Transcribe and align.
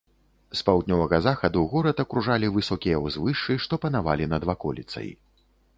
З 0.61 0.63
паўднёвага 0.69 1.19
захаду 1.25 1.61
горад 1.73 2.01
акружалі 2.05 2.49
высокія 2.59 2.97
ўзвышшы, 3.05 3.61
што 3.69 3.73
панавалі 3.87 4.25
над 4.35 4.41
ваколіцай. 4.55 5.09